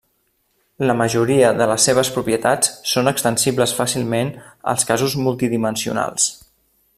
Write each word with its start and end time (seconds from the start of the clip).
La 0.91 0.93
majoria 1.01 1.51
de 1.59 1.67
les 1.71 1.85
seves 1.89 2.09
propietats 2.15 2.71
són 2.93 3.11
extensibles 3.11 3.75
fàcilment 3.81 4.33
als 4.73 4.89
casos 4.93 5.19
multidimensionals. 5.27 6.27